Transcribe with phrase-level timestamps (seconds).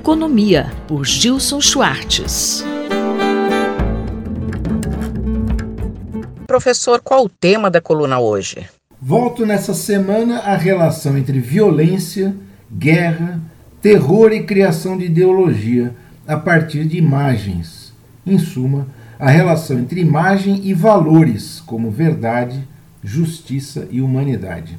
[0.00, 2.64] Economia, por Gilson Schwartz.
[6.46, 8.66] Professor, qual o tema da coluna hoje?
[8.98, 12.34] Volto nessa semana à relação entre violência,
[12.72, 13.42] guerra,
[13.82, 15.94] terror e criação de ideologia
[16.26, 17.92] a partir de imagens.
[18.26, 18.86] Em suma,
[19.18, 22.66] a relação entre imagem e valores, como verdade,
[23.04, 24.78] justiça e humanidade.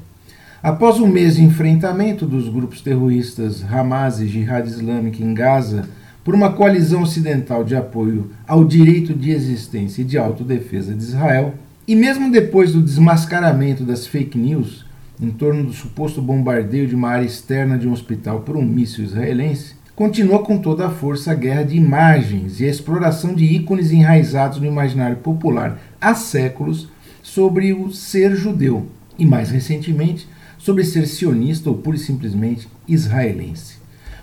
[0.64, 5.90] Após um mês de enfrentamento dos grupos terroristas Hamas e Jihad Islâmica em Gaza
[6.24, 11.56] por uma coalizão ocidental de apoio ao direito de existência e de autodefesa de Israel,
[11.88, 14.86] e mesmo depois do desmascaramento das fake news
[15.20, 19.04] em torno do suposto bombardeio de uma área externa de um hospital por um míssil
[19.04, 23.92] israelense, continua com toda a força a guerra de imagens e a exploração de ícones
[23.92, 26.88] enraizados no imaginário popular há séculos
[27.24, 28.86] sobre o ser judeu.
[29.18, 30.28] E, mais recentemente,
[30.62, 33.82] sobre ser sionista ou pura e simplesmente israelense.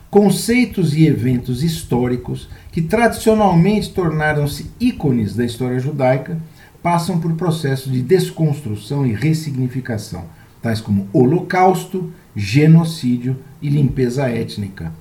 [0.08, 6.38] Conceitos e eventos históricos que tradicionalmente tornaram-se ícones da história judaica
[6.82, 10.24] passam por processos de desconstrução e ressignificação,
[10.62, 14.92] tais como holocausto, genocídio e limpeza étnica.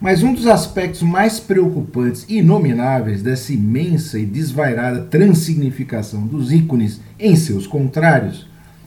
[0.00, 7.00] Mas um dos aspectos mais preocupantes e inomináveis dessa imensa e desvairada transsignificação dos ícones
[7.20, 8.46] em seus contrários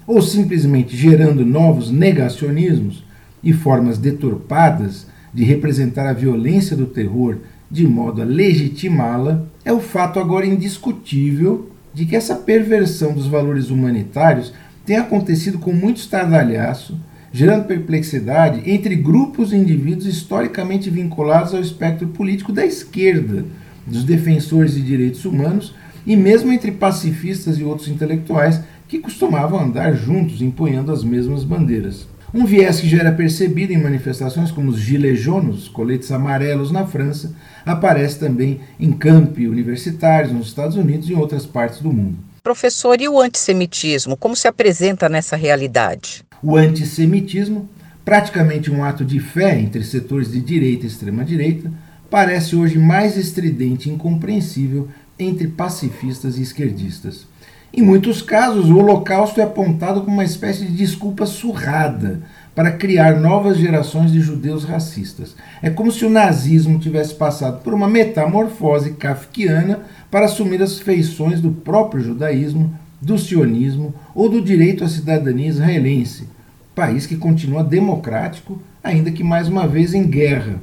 [0.09, 3.05] ou simplesmente gerando novos negacionismos
[3.43, 7.37] e formas deturpadas de representar a violência do terror
[7.69, 13.69] de modo a legitimá-la, é o fato agora indiscutível de que essa perversão dos valores
[13.69, 14.51] humanitários
[14.83, 16.99] tem acontecido com muito estardalhaço,
[17.31, 23.45] gerando perplexidade entre grupos e indivíduos historicamente vinculados ao espectro político da esquerda,
[23.85, 29.93] dos defensores de direitos humanos e mesmo entre pacifistas e outros intelectuais que costumavam andar
[29.93, 32.07] juntos empunhando as mesmas bandeiras.
[32.33, 36.87] Um viés que já era percebido em manifestações como os gilets jaunes, coletes amarelos na
[36.87, 42.17] França, aparece também em campi universitários nos Estados Unidos e em outras partes do mundo.
[42.41, 46.23] Professor, e o antissemitismo, como se apresenta nessa realidade?
[46.41, 47.69] O antissemitismo,
[48.03, 51.71] praticamente um ato de fé entre setores de direita e extrema-direita,
[52.09, 54.87] parece hoje mais estridente e incompreensível
[55.19, 57.27] entre pacifistas e esquerdistas.
[57.71, 62.19] Em muitos casos, o Holocausto é apontado como uma espécie de desculpa surrada
[62.55, 65.35] para criar novas gerações de judeus racistas.
[65.61, 71.41] É como se o nazismo tivesse passado por uma metamorfose kafkiana para assumir as feições
[71.41, 76.27] do próprio judaísmo, do sionismo ou do direito à cidadania israelense,
[76.73, 80.55] país que continua democrático, ainda que mais uma vez em guerra.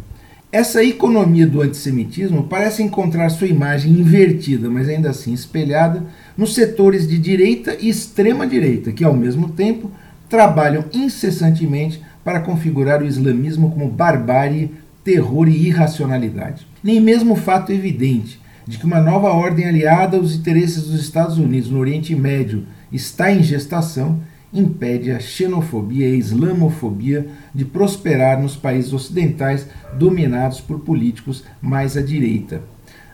[0.57, 6.03] Essa economia do antissemitismo parece encontrar sua imagem invertida, mas ainda assim espelhada,
[6.35, 9.91] nos setores de direita e extrema-direita, que ao mesmo tempo
[10.31, 14.71] trabalham incessantemente para configurar o islamismo como barbárie,
[15.05, 16.67] terror e irracionalidade.
[16.83, 21.37] Nem mesmo o fato evidente de que uma nova ordem aliada aos interesses dos Estados
[21.37, 24.23] Unidos no Oriente Médio está em gestação
[24.61, 29.67] impede a xenofobia e a islamofobia de prosperar nos países ocidentais
[29.99, 32.63] dominados por políticos mais à direita.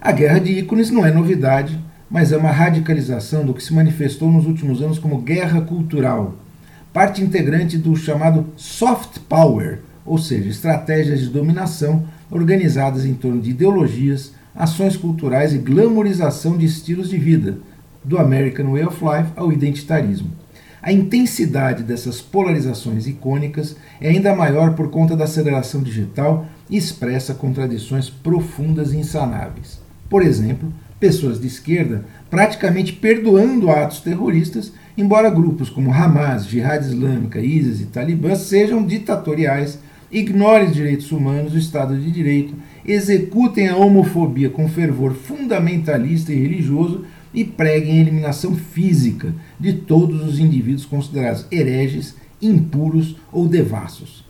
[0.00, 1.78] A guerra de ícones não é novidade,
[2.10, 6.36] mas é uma radicalização do que se manifestou nos últimos anos como guerra cultural,
[6.92, 13.50] parte integrante do chamado soft power, ou seja, estratégias de dominação organizadas em torno de
[13.50, 17.58] ideologias, ações culturais e glamorização de estilos de vida,
[18.04, 20.41] do American Way of Life ao identitarismo.
[20.82, 27.34] A intensidade dessas polarizações icônicas é ainda maior por conta da aceleração digital e expressa
[27.34, 29.80] contradições profundas e insanáveis.
[30.10, 37.38] Por exemplo, pessoas de esquerda praticamente perdoando atos terroristas, embora grupos como Hamas, Jihad Islâmica,
[37.40, 39.78] ISIS e Talibã sejam ditatoriais,
[40.10, 42.54] ignorem os direitos humanos, o Estado de Direito,
[42.84, 47.04] executem a homofobia com fervor fundamentalista e religioso
[47.34, 54.24] e preguem a eliminação física de todos os indivíduos considerados hereges, impuros ou devassos.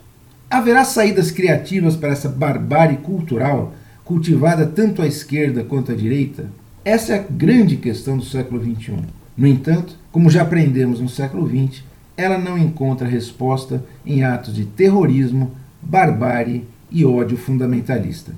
[0.49, 3.73] Haverá saídas criativas para essa barbárie cultural
[4.05, 6.49] cultivada tanto à esquerda quanto à direita?
[6.85, 8.97] Essa é a grande questão do século XXI.
[9.35, 11.83] No entanto, como já aprendemos no século XX,
[12.15, 15.51] ela não encontra resposta em atos de terrorismo,
[15.81, 18.33] barbárie e ódio fundamentalista.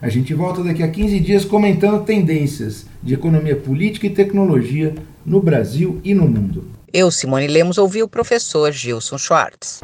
[0.00, 4.94] A gente volta daqui a 15 dias comentando tendências de economia política e tecnologia
[5.26, 6.68] no Brasil e no mundo.
[6.92, 9.80] Eu, Simone Lemos, ouvi o professor Gilson Schwartz.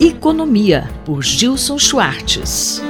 [0.00, 2.82] Economia, por Gilson Schwartz.